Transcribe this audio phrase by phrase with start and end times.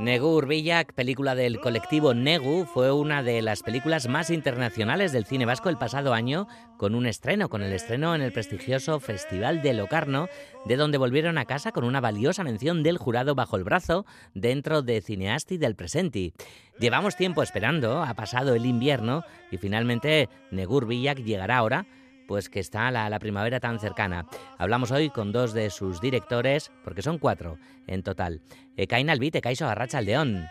[0.03, 5.47] Negur Villac, película del colectivo Negu, fue una de las películas más internacionales del cine
[5.47, 9.75] vasco el pasado año, con un estreno, con el estreno en el prestigioso Festival de
[9.75, 10.27] Locarno,
[10.65, 14.83] de donde volvieron a casa con una valiosa mención del jurado bajo el brazo dentro
[14.83, 16.35] de Cineasti del Presenti.
[16.81, 21.87] Llevamos tiempo esperando, ha pasado el invierno y finalmente Negur Villac llegará ahora
[22.27, 24.27] pues que está la, la, primavera tan cercana.
[24.59, 28.41] Hablamos hoy con dos de sus directores, porque son cuatro en total.
[28.77, 30.49] Ekain Albite, Kaiso Arrachaldeón.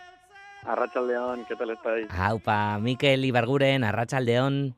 [0.63, 2.07] Arrachaldeón, ¿qué tal estáis?
[2.11, 4.75] Aupa, Mikel Ibarguren, Arrachaldeón.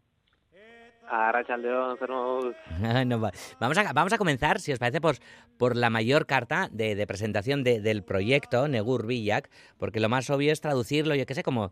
[1.09, 1.97] Arrachaldeón,
[3.07, 3.19] no,
[3.59, 5.17] vamos, a, vamos a comenzar, si os parece, por,
[5.57, 10.29] por la mayor carta de, de presentación de, del proyecto Negur Villac, porque lo más
[10.29, 11.71] obvio es traducirlo, yo qué sé, como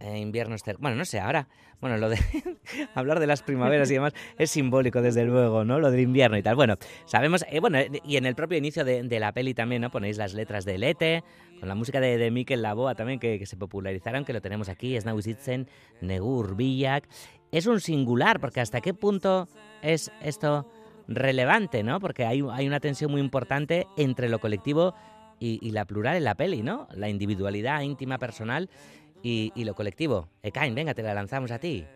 [0.00, 0.76] eh, invierno ester...
[0.78, 1.46] Bueno, no sé, ahora,
[1.80, 2.18] bueno, lo de
[2.94, 5.78] hablar de las primaveras y demás es simbólico, desde luego, ¿no?
[5.78, 6.56] Lo del invierno y tal.
[6.56, 9.90] Bueno, sabemos, eh, bueno, y en el propio inicio de, de, la peli también, ¿no?
[9.90, 11.24] Ponéis las letras de Lete,
[11.58, 14.68] con la música de, de Mikel Laboa también, que, que, se popularizaron, que lo tenemos
[14.68, 15.68] aquí, Snauzitzen,
[16.00, 17.08] Negur, Villac.
[17.52, 19.48] Es un singular, porque hasta qué punto
[19.82, 20.66] es esto
[21.08, 22.00] relevante, ¿no?
[22.00, 24.94] Porque hay, hay una tensión muy importante entre lo colectivo
[25.38, 26.88] y, y la plural en la peli, ¿no?
[26.94, 28.70] La individualidad íntima, personal
[29.22, 30.28] y, y, lo colectivo.
[30.42, 31.86] Ekain, venga, te la lanzamos a ti.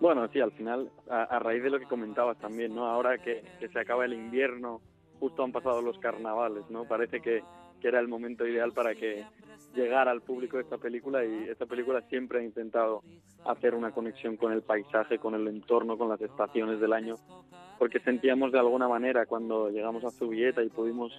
[0.00, 2.86] Bueno, sí, al final, a, raíz de lo que comentabas también, ¿no?
[2.86, 4.80] Ahora que, que, se acaba el invierno,
[5.20, 6.84] justo han pasado los carnavales, ¿no?
[6.84, 7.42] Parece que,
[7.80, 9.24] que era el momento ideal para que
[9.74, 13.02] llegara al público esta película y esta película siempre ha intentado
[13.44, 17.16] hacer una conexión con el paisaje, con el entorno, con las estaciones del año,
[17.78, 21.12] porque sentíamos de alguna manera cuando llegamos a Zubieta y pudimos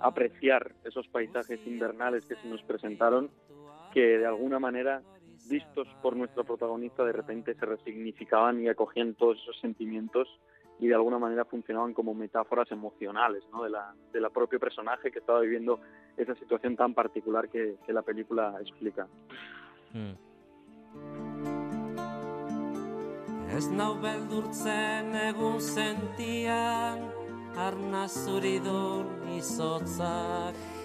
[0.00, 3.30] apreciar esos paisajes invernales que se nos presentaron,
[3.92, 5.02] que de alguna manera,
[5.48, 10.28] vistos por nuestro protagonista, de repente se resignificaban y acogían todos esos sentimientos
[10.80, 13.64] y de alguna manera funcionaban como metáforas emocionales ¿no?
[13.64, 15.80] de, la, de la propio personaje que estaba viviendo
[16.16, 19.08] esa situación tan particular que, que la película explica.
[19.92, 20.28] Mm.
[23.58, 27.00] Ez nau beldurtzen egun sentian,
[27.56, 30.77] arna zuridun izotzak.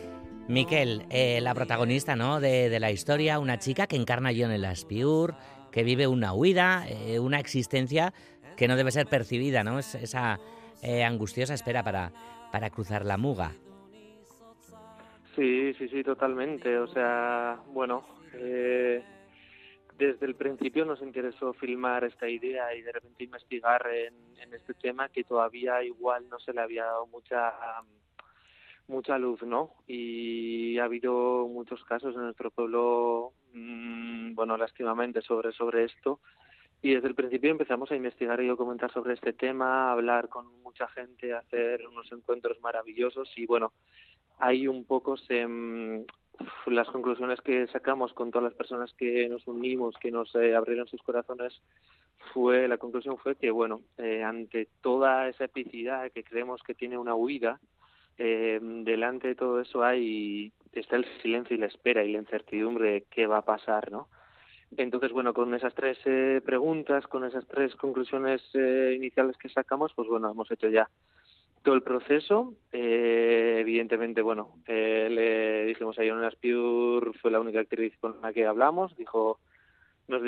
[0.47, 2.39] Miquel, eh, la protagonista ¿no?
[2.39, 5.35] de, de, la historia, una chica que encarna a John el Aspiur,
[5.71, 8.13] que vive una huida, eh, una existencia
[8.55, 9.79] que no debe ser percibida, ¿no?
[9.79, 10.39] Es esa
[10.83, 12.11] eh, angustiosa espera para,
[12.51, 13.53] para cruzar la muga.
[15.35, 16.77] Sí, sí, sí, totalmente.
[16.77, 19.03] O sea, bueno, eh,
[19.97, 24.75] desde el principio nos interesó filmar esta idea y de repente investigar en, en este
[24.75, 27.53] tema que todavía igual no se le había dado mucha...
[28.87, 29.71] mucha luz, ¿no?
[29.87, 36.19] Y ha habido muchos casos en nuestro pueblo, mmm, bueno, lástimamente sobre, sobre esto.
[36.81, 40.61] Y desde el principio empezamos a investigar y documentar sobre este tema, a hablar con
[40.61, 43.71] mucha gente, a hacer unos encuentros maravillosos y bueno,
[44.39, 46.03] ahí un poco se, mmm,
[46.65, 50.87] las conclusiones que sacamos con todas las personas que nos unimos, que nos eh, abrieron
[50.87, 51.61] sus corazones,
[52.33, 56.97] fue la conclusión fue que bueno, eh, ante toda esa epicidad que creemos que tiene
[56.97, 57.59] una huida,
[58.17, 62.91] eh, delante de todo eso hay está el silencio y la espera y la incertidumbre
[62.91, 64.07] de qué va a pasar, ¿no?
[64.77, 69.93] Entonces, bueno, con esas tres eh, preguntas, con esas tres conclusiones eh, iniciales que sacamos,
[69.95, 70.89] pues bueno, hemos hecho ya
[71.61, 72.55] todo el proceso.
[72.71, 78.45] Eh, evidentemente, bueno, le dijimos a Jonas Pure, fue la única actriz con la que
[78.45, 79.39] hablamos, dijo,
[80.07, 80.21] nos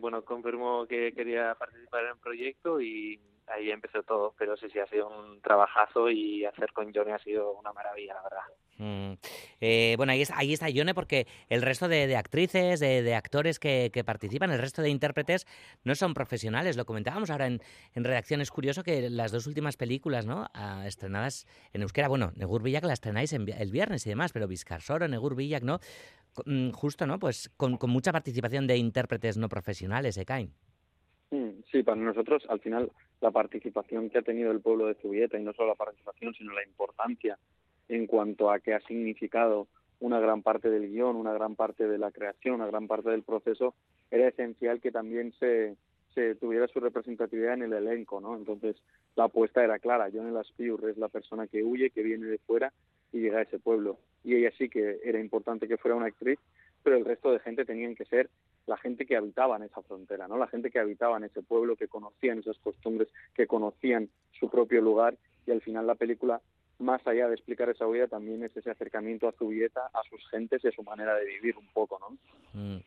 [0.00, 3.20] bueno, confirmó que quería participar en el proyecto y
[3.52, 7.18] ahí empezó todo, pero sí, sí, ha sido un trabajazo y hacer con Johnny ha
[7.18, 8.42] sido una maravilla, la verdad.
[8.78, 9.12] Mm.
[9.60, 13.90] Eh, bueno, ahí está, ahí está Johnny porque el resto de, actrices, de, actores que,
[14.04, 15.46] participan, el resto de intérpretes
[15.84, 16.76] no son profesionales.
[16.76, 17.60] Lo comentábamos ahora en,
[17.94, 18.40] en redacción.
[18.40, 20.48] Es curioso que las dos últimas películas ¿no?
[20.54, 24.48] Ah, estrenadas en euskera, bueno, Negur Villac la estrenáis en, el viernes y demás, pero
[24.48, 25.80] Vizcarsoro, Negur Villac, ¿no?
[26.46, 27.18] Mm, justo, ¿no?
[27.18, 30.54] Pues con, con mucha participación de intérpretes no profesionales, ¿eh, Cain?
[31.30, 32.90] Sí, para nosotros, al final,
[33.20, 36.52] la participación que ha tenido el pueblo de Zubieta, y no solo la participación, sino
[36.52, 37.38] la importancia
[37.88, 39.68] en cuanto a que ha significado
[40.00, 43.22] una gran parte del guion, una gran parte de la creación, una gran parte del
[43.22, 43.74] proceso,
[44.10, 45.76] era esencial que también se,
[46.14, 48.36] se tuviera su representatividad en el elenco, ¿no?
[48.36, 48.76] Entonces
[49.14, 52.72] la apuesta era clara, Johnny Laspiur es la persona que huye, que viene de fuera
[53.12, 53.98] y llega a ese pueblo.
[54.24, 56.38] Y ella sí que era importante que fuera una actriz,
[56.82, 58.30] pero el resto de gente tenían que ser
[58.66, 60.38] la gente que habitaba en esa frontera, ¿no?
[60.38, 64.80] La gente que habitaba en ese pueblo, que conocían esas costumbres, que conocían su propio
[64.80, 65.16] lugar
[65.46, 66.40] y al final la película
[66.78, 70.64] más allá de explicar esa huida, también es ese acercamiento a Zubieta, a sus gentes
[70.64, 72.16] y a su manera de vivir un poco, ¿no?
[72.58, 72.78] Mm.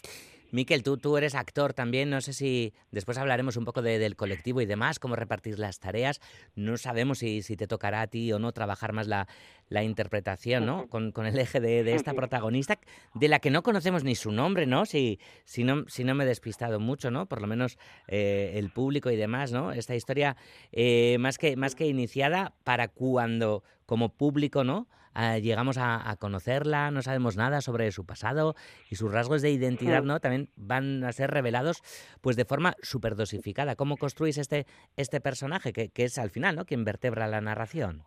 [0.53, 4.15] Miquel, tú, tú eres actor también, no sé si después hablaremos un poco de, del
[4.15, 6.21] colectivo y demás, cómo repartir las tareas.
[6.53, 9.27] No sabemos si, si te tocará a ti o no trabajar más la,
[9.67, 10.87] la interpretación, ¿no?
[10.89, 12.77] Con, con el eje de, de, esta protagonista,
[13.15, 14.85] de la que no conocemos ni su nombre, ¿no?
[14.85, 17.25] Si, si no, si no me he despistado mucho, ¿no?
[17.25, 19.71] Por lo menos eh, el público y demás, ¿no?
[19.71, 20.37] Esta historia
[20.71, 24.87] eh, más, que, más que iniciada para cuando como público, ¿no?
[25.15, 28.55] Uh, llegamos a, a, conocerla, no sabemos nada sobre su pasado
[28.89, 30.19] y sus rasgos de identidad, ¿no?
[30.19, 31.81] También van a ser revelados
[32.21, 33.75] pues de forma súper dosificada.
[33.75, 34.65] ¿Cómo construís este,
[34.97, 36.65] este personaje que, que, es al final, ¿no?
[36.65, 38.03] Quien vertebra la narración.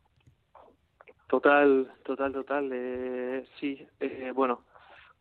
[1.29, 2.71] Total, total, total.
[2.73, 4.63] Eh, sí, eh, bueno,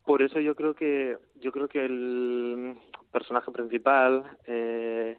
[0.03, 2.77] por eso yo creo que yo creo que el
[3.11, 5.17] personaje principal, eh,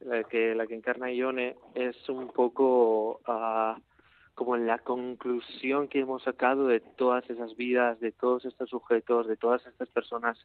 [0.00, 3.80] la que la que encarna Ione, es un poco uh,
[4.34, 9.36] como la conclusión que hemos sacado de todas esas vidas, de todos estos sujetos, de
[9.36, 10.38] todas estas personas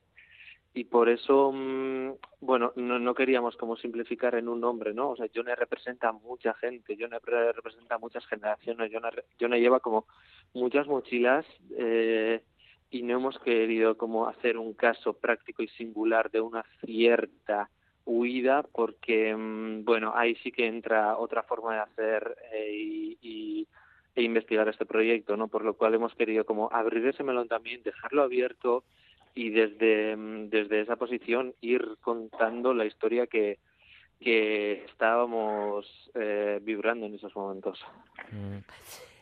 [0.73, 5.09] y por eso, mmm, bueno, no, no, queríamos como simplificar en un nombre, ¿no?
[5.09, 9.09] O sea, Yone representa a mucha gente, Yone representa a muchas generaciones, Yone,
[9.39, 10.05] Yone lleva como
[10.53, 11.45] muchas mochilas
[11.75, 12.43] eh,
[12.91, 17.69] y no hemos querido como hacer un caso práctico y singular de una cierta
[18.09, 22.71] huida porque, mmm, bueno, ahí sí que entra otra forma de hacer eh,
[23.21, 23.67] y,
[24.15, 25.47] e investigar este proyecto, ¿no?
[25.47, 28.83] Por lo cual hemos querido como abrir ese melón también, dejarlo abierto
[29.35, 30.15] y desde,
[30.47, 33.59] desde esa posición ir contando la historia que,
[34.19, 35.85] que estábamos
[36.15, 37.79] eh, vibrando en esos momentos.
[38.31, 38.57] Mm.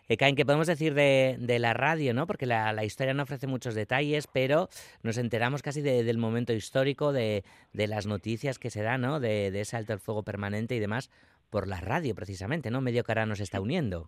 [0.10, 2.14] Ekain, ¿qué podemos decir de, de, la radio?
[2.14, 2.28] ¿no?
[2.28, 4.70] Porque la, la, historia no ofrece muchos detalles, pero
[5.04, 7.44] nos enteramos casi de, del momento histórico, de,
[7.74, 9.20] de, las noticias que se dan, ¿no?
[9.20, 11.12] de, de ese alto el fuego permanente y demás,
[11.50, 12.82] por la radio precisamente, ¿no?
[12.82, 14.08] Medio cara nos está uniendo.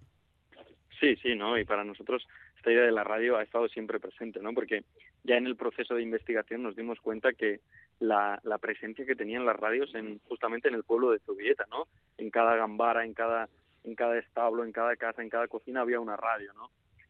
[1.00, 1.58] Sí, sí, ¿no?
[1.58, 2.26] Y para nosotros
[2.58, 4.54] esta idea de la radio ha estado siempre presente, ¿no?
[4.54, 4.84] Porque
[5.24, 7.62] ya en el proceso de investigación nos dimos cuenta que
[8.00, 11.88] la, la presencia que tenían las radios en justamente en el pueblo de Zubieta, ¿no?
[12.18, 13.48] En cada gambara, en cada
[13.84, 16.70] en cada establo, en cada casa, en cada cocina había una radio, ¿no?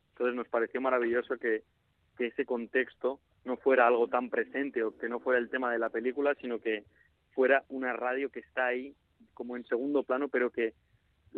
[0.09, 1.63] Entonces nos pareció maravilloso que,
[2.19, 5.89] ese contexto no fuera algo tan presente o que no fuera el tema de la
[5.89, 6.83] película, sino que
[7.33, 8.93] fuera una radio que está ahí
[9.33, 10.73] como en segundo plano, pero que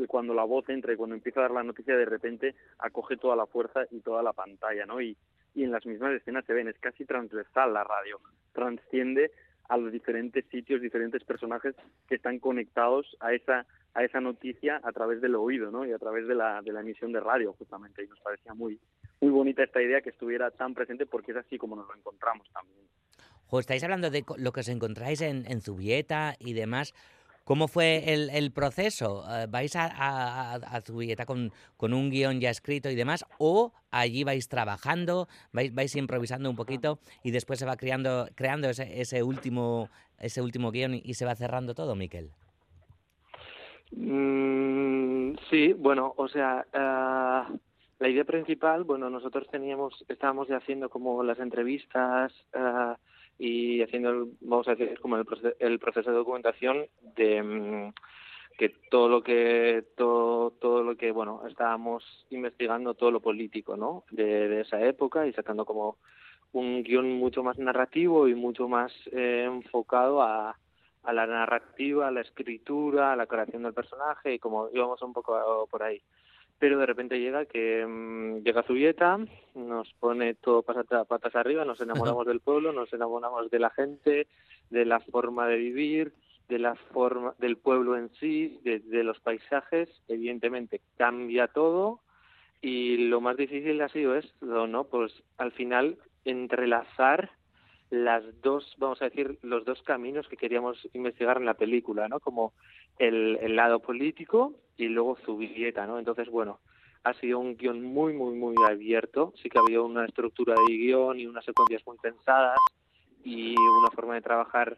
[0.08, 3.36] cuando la voz entra y cuando empieza a dar la noticia de repente acoge toda
[3.36, 5.00] la fuerza y toda la pantalla, ¿no?
[5.00, 5.16] Y,
[5.54, 8.20] y en las mismas escenas se ven, es casi transversal la radio,
[8.52, 9.30] transciende
[9.72, 11.74] a los diferentes sitios, diferentes personajes
[12.10, 15.86] que están conectados a esa a esa noticia a través del oído, ¿no?
[15.86, 18.04] Y a través de la, de la emisión de radio, justamente.
[18.04, 18.80] Y nos parecía muy
[19.22, 22.50] muy bonita esta idea que estuviera tan presente porque es así como nos lo encontramos
[22.52, 22.86] también.
[23.46, 26.94] Jo, estáis hablando de lo que os encontráis en, en Zubieta y demás.
[27.44, 29.24] ¿Cómo fue el, el proceso?
[29.50, 33.26] ¿Vais a, a, a Zubieta con, un guion ya escrito y demás?
[33.40, 38.70] ¿O allí vais trabajando, vais, vais improvisando un poquito y después se va creando, creando
[38.70, 39.90] ese, ese, último,
[40.20, 42.30] ese último guion y, se va cerrando todo, Miquel?
[43.92, 47.58] Mm, sí, bueno, o sea, uh,
[48.00, 52.91] la idea principal, bueno, nosotros teníamos, estábamos ya haciendo como las entrevistas uh,
[53.44, 57.94] y haciendo, vamos a decir, como el proceso, el proceso de documentación de um,
[58.56, 64.04] que todo lo que todo todo lo que bueno estábamos investigando todo lo político no
[64.12, 65.98] de, de esa época y sacando como
[66.52, 70.56] un guion mucho más narrativo y mucho más eh, enfocado a
[71.04, 75.14] a la narrativa, a la escritura, a la creación del personaje y como íbamos un
[75.14, 76.00] poco por ahí.
[76.62, 79.18] Pero de repente llega que mmm, llega Zubieta,
[79.56, 84.28] nos pone todo patas, arriba, nos enamoramos del pueblo, nos enamoramos de la gente,
[84.70, 86.14] de la forma de vivir,
[86.50, 92.00] de la forma del pueblo en sí, de, de los paisajes, evidentemente cambia todo
[92.62, 94.84] y lo más difícil ha sido esto, ¿no?
[94.84, 97.32] Pues al final entrelazar
[97.90, 102.20] las dos, vamos a decir, los dos caminos que queríamos investigar en la película, ¿no?
[102.20, 102.54] Como
[103.02, 105.98] el, el lado político y luego Zubieta, ¿no?
[105.98, 106.60] Entonces, bueno,
[107.04, 109.34] ha sido un guion muy, muy, muy abierto.
[109.42, 112.60] Sí que ha habido una estructura de guion y unas secuencias muy pensadas
[113.24, 114.78] y una forma de trabajar,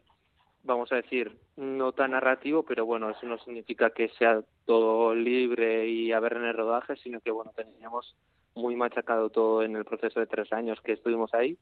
[0.64, 5.88] vamos a decir, no tan narrativo, pero bueno, eso no significa que sea todo libre
[5.88, 8.16] y haber en el rodaje, sino que, bueno, teníamos
[8.56, 11.58] muy machacado todo en el proceso de tres años que estuvimos ahí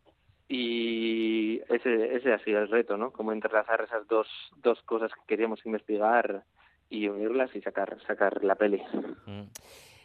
[0.54, 3.12] y ese, ese ha sido el reto, ¿no?
[3.12, 4.28] Como entrelazar esas dos,
[4.58, 6.44] dos cosas que queríamos investigar
[6.90, 8.82] y unirlas y sacar, sacar la peli.
[9.26, 9.44] Mm.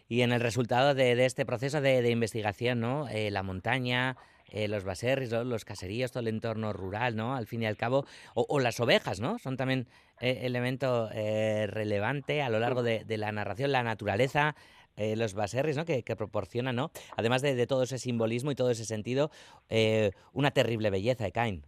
[0.09, 3.09] Y en el resultado de, de este proceso de, de investigación, ¿no?
[3.09, 4.17] Eh, la montaña,
[4.49, 7.35] eh, los baserris, los caseríos, todo el entorno rural, ¿no?
[7.35, 9.41] Al fin y al cabo, o, o las ovejas, ¿no?
[9.41, 9.89] Son también
[10.21, 14.55] eh, elemento eh, relevante a lo largo de, de la narración, la naturaleza,
[14.97, 15.85] eh, los baserris, ¿no?
[15.85, 16.91] Que, que proporcionan, ¿no?
[17.17, 19.31] Además de, de todo ese simbolismo y todo ese sentido,
[19.69, 21.63] eh, una terrible belleza, Ekain.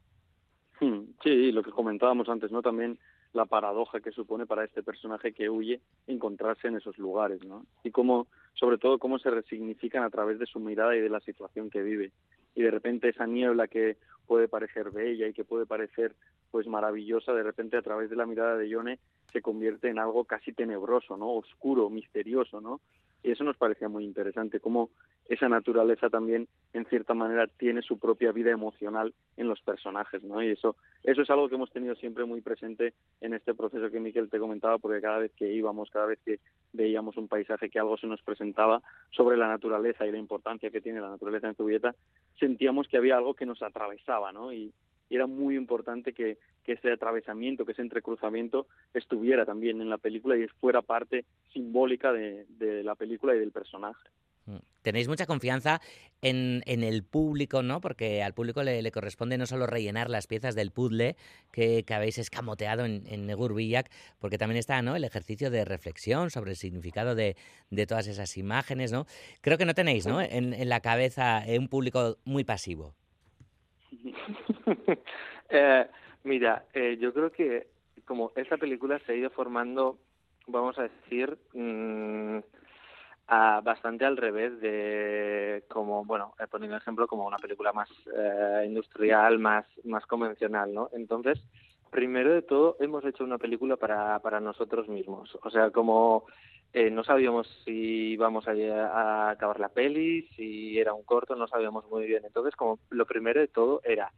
[0.81, 2.63] Hmm, Sí, lo que comentábamos antes, ¿no?
[2.63, 2.99] También
[3.33, 7.67] la paradoja que supone para este personaje que huye encontrarse en esos lugares, ¿no?
[7.85, 11.21] Y cómo, sobre todo, cómo se resignifican a través de su mirada y de la
[11.21, 12.13] situación que vive.
[12.55, 16.15] Y de repente esa niebla que puede parecer bella y que puede parecer
[16.51, 18.99] pues maravillosa, de repente a través de la mirada de Yone
[19.33, 21.31] se convierte en algo casi tenebroso, ¿no?
[21.33, 22.81] Oscuro, misterioso, ¿no?
[23.23, 24.91] Y eso nos parecía muy interesante, cómo
[25.29, 30.43] esa naturaleza también, en cierta manera, tiene su propia vida emocional en los personajes, ¿no?
[30.43, 34.01] Y eso, eso es algo que hemos tenido siempre muy presente en este proceso que
[34.01, 36.41] Miquel te comentaba, porque cada vez que íbamos, cada vez que
[36.73, 40.81] veíamos un paisaje que algo se nos presentaba sobre la naturaleza y la importancia que
[40.81, 41.95] tiene la naturaleza en Zubieta,
[42.39, 44.53] sentíamos que había algo que nos atravesaba, ¿no?
[45.09, 49.99] Y era muy importante que, que ese atravesamiento, que ese entrecruzamiento estuviera también en la
[49.99, 54.09] película y fuera parte simbólica de, de la película y del personaje.
[54.47, 54.57] Mm.
[54.83, 55.81] Tenéis mucha confianza
[56.23, 57.81] en, en el público, ¿no?
[57.81, 61.17] Porque al público le, le corresponde no solo rellenar las piezas del puzzle
[61.53, 64.97] que, que habéis escamoteado en, en Negur Villak, porque también está ¿no?
[64.97, 67.37] el ejercicio de reflexión sobre el significado de,
[67.71, 69.07] de todas esas imágenes, ¿no?
[69.43, 70.21] Creo que no tenéis, ¿no?
[70.21, 72.95] En, en la cabeza eh, un público muy pasivo.
[75.49, 75.87] eh,
[76.25, 77.69] mira, eh, yo creo que
[78.05, 79.99] como esta película se ha ido formando,
[80.47, 81.39] vamos a decir,
[83.29, 88.65] a, bastante al revés de como, bueno, he ponido ejemplo como una película más eh,
[88.67, 90.89] industrial, más, más convencional, ¿no?
[90.93, 91.39] Entonces,
[91.91, 95.39] primero de todo, hemos hecho una película para, para nosotros mismos.
[95.43, 96.25] O sea, como
[96.73, 101.89] eh, no sabíamos si íbamos a, acabar la peli, si era un corto, no sabíamos
[101.89, 102.25] muy bien.
[102.25, 104.13] Entonces, como lo primero de todo era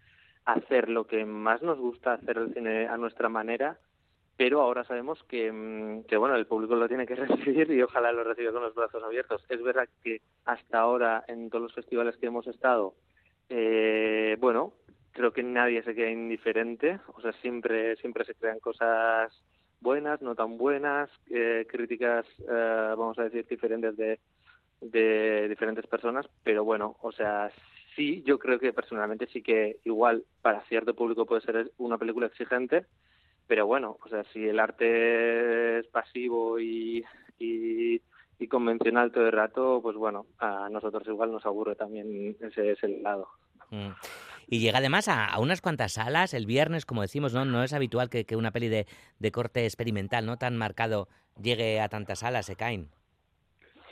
[0.44, 3.78] hacer lo que más nos gusta hacer el cine a nuestra manera,
[4.36, 8.24] pero ahora sabemos que, que bueno, el público lo tiene que recibir y ojalá lo
[8.24, 9.44] reciba con los brazos abiertos.
[9.48, 12.94] Es verdad que hasta ahora en todos los festivales que hemos estado,
[13.48, 14.72] eh, bueno,
[15.12, 19.32] creo que nadie se queda indiferente, o sea, siempre siempre se crean cosas
[19.80, 24.18] buenas, no tan buenas, eh, críticas, eh, vamos a decir, diferentes de,
[24.80, 27.50] de diferentes personas, pero bueno, o sea,
[27.96, 32.26] sí, yo creo que personalmente sí que igual para cierto público puede ser una película
[32.26, 32.86] exigente,
[33.46, 37.04] pero bueno, o sea, si el arte es pasivo y,
[37.38, 38.00] y,
[38.38, 42.88] y convencional todo el rato, pues bueno, a nosotros igual nos aburre también ese, ese
[42.88, 43.28] lado.
[43.70, 43.90] Mm.
[44.52, 47.44] Y llega además a, a, unas cuantas salas el viernes, como decimos, ¿no?
[47.44, 48.86] No es habitual que, que una peli de,
[49.20, 51.06] de, corte experimental, no tan marcado,
[51.40, 52.88] llegue a tantas salas, se caen.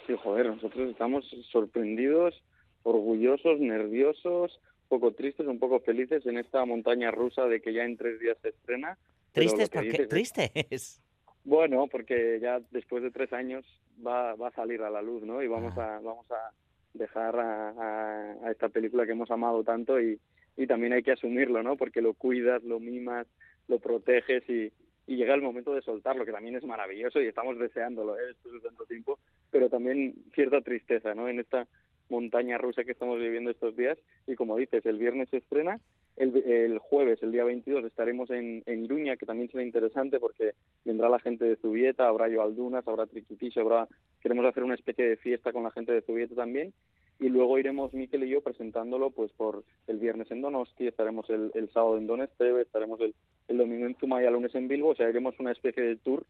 [0.09, 2.35] Sí, joder, nosotros estamos sorprendidos,
[2.83, 7.85] orgullosos, nerviosos, un poco tristes, un poco felices en esta montaña rusa de que ya
[7.85, 8.99] en tres días se estrena.
[9.31, 9.71] ¿Tristes?
[9.71, 10.07] ¿Por qué?
[10.07, 11.01] ¿Tristes?
[11.45, 13.65] Bueno, porque ya después de tres años
[14.05, 15.41] va, va a salir a la luz, ¿no?
[15.41, 15.99] Y vamos ah.
[15.99, 16.51] a vamos a
[16.95, 20.19] dejar a, a, a, esta película que hemos amado tanto y,
[20.59, 21.77] y también hay que asumirlo, ¿no?
[21.77, 23.29] Porque lo cuidas, lo mimas,
[23.69, 24.73] lo proteges y,
[25.07, 28.27] llega el momento de soltarlo, que también es maravilloso y estamos deseándolo, ¿eh?
[28.27, 29.19] Después de tanto tiempo,
[29.51, 31.29] pero también cierta tristeza, ¿no?
[31.29, 31.67] En esta
[32.11, 33.97] montaña rusa que estamos viviendo estos días
[34.27, 35.81] y como dices, el viernes se estrena,
[36.17, 38.87] el, el jueves, el día 22, estaremos en, en
[39.17, 40.53] que también será interesante porque
[40.85, 43.87] vendrá la gente de Zubieta, habrá Yoaldunas, habrá Triquitish, habrá...
[44.21, 46.75] queremos hacer una especie de fiesta con la gente de Zubieta también
[47.21, 51.51] y luego iremos Miquel y yo presentándolo pues por el viernes en Donosti, estaremos el,
[51.55, 53.15] el sábado en Donesteve, estaremos el,
[53.49, 56.25] el domingo en Zumaya, el lunes en Bilbo, o sea, iremos una especie de tour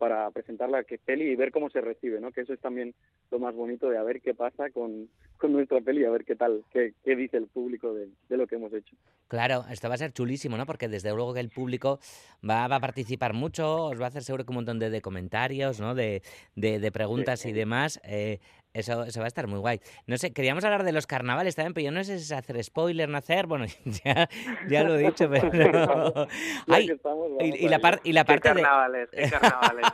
[0.00, 2.32] para presentar la peli y ver cómo se recibe, ¿no?
[2.32, 2.94] Que eso es también
[3.30, 6.36] lo más bonito de a ver qué pasa con, con nuestra peli, a ver qué
[6.36, 8.96] tal, qué, qué dice el público de, de, lo que hemos hecho.
[9.28, 10.64] Claro, esto va a ser chulísimo, ¿no?
[10.64, 12.00] Porque desde luego que el público
[12.48, 15.02] va, va a participar mucho, os va a hacer seguro que un montón de, de
[15.02, 15.94] comentarios, ¿no?
[15.94, 16.22] De,
[16.56, 17.50] de, preguntas sí.
[17.50, 18.00] y demás.
[18.02, 18.38] Eh,
[18.72, 19.80] eso, eso va a estar muy guay.
[20.06, 22.62] No sé, queríamos hablar de los carnavales también, pero yo no sé si es hacer
[22.62, 23.46] spoiler, no hacer.
[23.48, 23.64] Bueno,
[24.04, 24.28] ya,
[24.68, 26.28] ya lo he dicho, pero.
[26.68, 29.16] Ay, estamos, y, y, la par, y la parte ¿Qué carnavales, de.
[29.22, 29.86] ¿Qué carnavales?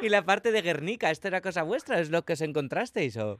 [0.00, 2.00] y, y, la parte de Guernica, ¿esto era cosa vuestra?
[2.00, 3.18] ¿Es lo que os encontrasteis?
[3.18, 3.38] O...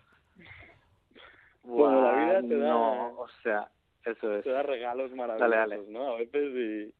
[1.63, 2.69] Bueno, la vida te da.
[2.69, 3.71] No, o sea,
[4.05, 4.45] eso es.
[4.45, 5.91] Te da regalos maravillosos, dale, dale.
[5.91, 6.15] ¿no?
[6.15, 6.95] A veces y.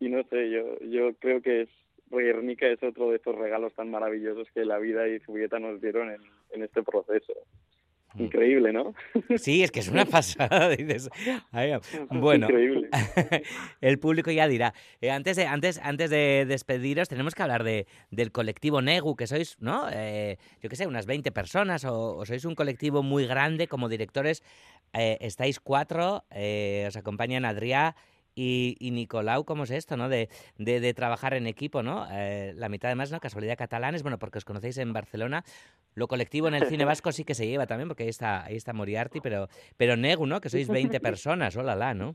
[0.00, 1.68] Y no sé, yo, yo creo que es
[2.10, 6.10] Guernica es otro de estos regalos tan maravillosos que la vida y Zubieta nos dieron
[6.10, 7.34] en, en este proceso.
[8.16, 8.94] Increíble, ¿no?
[9.36, 10.68] Sí, es que es una pasada.
[10.76, 11.10] Dices,
[12.10, 12.88] bueno, Increíble.
[13.80, 14.74] el público ya dirá.
[15.00, 19.26] Eh, antes, de, antes, antes de despediros, tenemos que hablar de, del colectivo Negu, que
[19.26, 19.88] sois, ¿no?
[19.92, 23.88] Eh, yo qué sé, unas 20 personas, o, o sois un colectivo muy grande como
[23.88, 24.42] directores.
[24.94, 27.94] Eh, estáis cuatro, eh, os acompañan Adrià
[28.40, 30.08] y, y Nicolau, ¿cómo es esto, no?
[30.08, 30.28] De,
[30.58, 32.06] de, de trabajar en equipo, ¿no?
[32.12, 33.18] Eh, la mitad además, ¿no?
[33.18, 35.42] Casualidad catalanes, bueno, porque os conocéis en Barcelona.
[35.94, 38.54] Lo colectivo en el cine vasco sí que se lleva también, porque ahí está, ahí
[38.56, 40.40] está Moriarty, pero, pero Negu, ¿no?
[40.40, 42.14] Que sois 20 personas, hola, la, ¿no?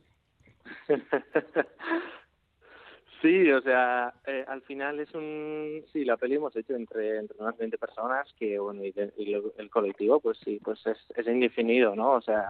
[3.22, 5.82] Sí, o sea, eh, al final es un...
[5.94, 9.34] Sí, la peli hemos hecho entre, entre unas 20 personas que, bueno, y, de- y
[9.34, 12.12] el colectivo, pues sí, pues es, es indefinido, ¿no?
[12.14, 12.46] O sea,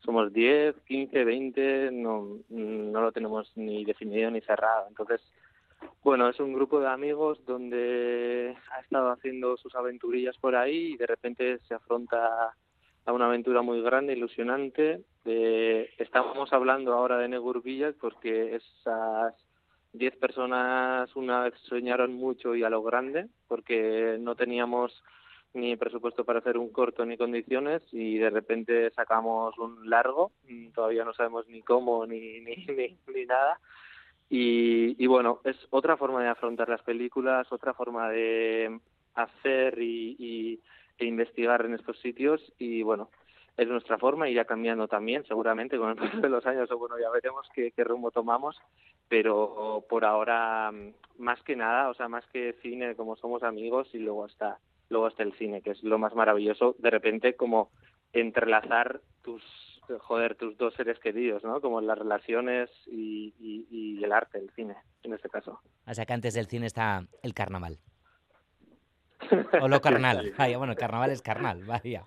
[0.00, 4.86] somos 10, 15, 20, no, no lo tenemos ni definido ni cerrado.
[4.88, 5.20] Entonces,
[6.02, 10.96] bueno, es un grupo de amigos donde ha estado haciendo sus aventurillas por ahí y
[10.96, 12.54] de repente se afronta
[13.04, 15.02] a una aventura muy grande, ilusionante.
[15.24, 17.62] Eh, estamos hablando ahora de Negur
[18.00, 19.34] porque esas
[19.92, 25.02] 10 personas una vez soñaron mucho y a lo grande porque no teníamos
[25.60, 30.68] ni presupuesto para hacer un corto ni condiciones y de repente sacamos un largo, mm,
[30.68, 33.60] todavía no sabemos ni cómo ni, ni, ni, ni nada.
[34.30, 38.78] Y, y bueno, es otra forma de afrontar las películas, otra forma de
[39.14, 40.60] hacer y,
[40.98, 43.10] e investigar en estos sitios y bueno,
[43.56, 46.96] es nuestra forma, irá cambiando también seguramente con el paso de los años, o bueno,
[46.98, 48.56] ya veremos qué, qué rumbo tomamos,
[49.08, 53.88] pero por ahora, mm, más que nada, o sea, más que cine, como somos amigos
[53.94, 54.58] y luego hasta
[54.90, 57.70] luego hasta el cine, que es lo más maravilloso, de repente como
[58.12, 59.42] entrelazar tus
[60.00, 61.60] joder tus dos seres queridos, ¿no?
[61.60, 65.60] Como las relaciones y, y, y el arte, el cine, en este caso.
[65.86, 67.78] O sea que antes del cine está el carnaval.
[69.62, 70.32] O lo carnal.
[70.38, 72.04] Vaya, bueno, el carnaval es carnal, vaya.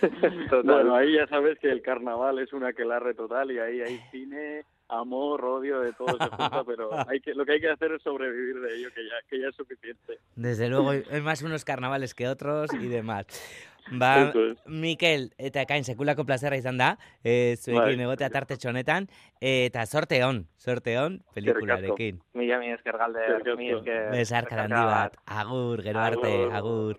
[0.00, 0.62] Total.
[0.64, 4.64] Bueno, ahí ya sabes que el carnaval es una aquelarre total y ahí hay cine,
[4.90, 8.02] amor, odio, de todo se junta, pero hay que, lo que hay que hacer es
[8.02, 10.18] sobrevivir de ello, que ya, que ya es suficiente.
[10.36, 13.26] Desde luego, hay más unos carnavales que otros y demás.
[13.92, 14.58] Ba, es.
[14.66, 16.92] Mikel, eta kain sekulako plazera izan da,
[17.24, 18.04] e, zuekin Bai.
[18.06, 19.08] egotea tartetxo honetan,
[19.40, 22.20] eta sorte on, sorte on, pelikularekin.
[22.34, 23.56] Mila mi esker galde, Eskerrik asko.
[23.58, 24.04] mi esker.
[24.12, 26.54] Besarka handi bat, agur, gero arte, Agur.
[26.60, 26.96] agur.